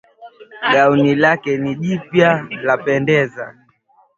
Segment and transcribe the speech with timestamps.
[0.71, 3.55] Gauni lake ni jipya lapendeza.